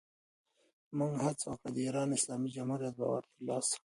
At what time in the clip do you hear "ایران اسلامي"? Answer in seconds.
1.85-2.49